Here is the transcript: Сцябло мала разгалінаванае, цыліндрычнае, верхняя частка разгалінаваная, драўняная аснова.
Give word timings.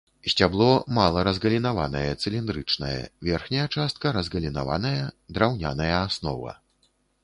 Сцябло 0.31 0.69
мала 0.97 1.23
разгалінаванае, 1.27 2.09
цыліндрычнае, 2.25 2.99
верхняя 3.31 3.67
частка 3.75 4.17
разгалінаваная, 4.21 5.01
драўняная 5.37 5.97
аснова. 6.05 6.61